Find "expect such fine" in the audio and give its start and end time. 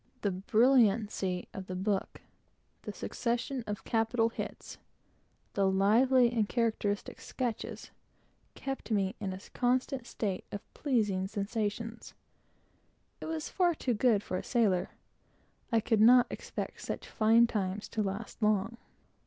16.31-17.45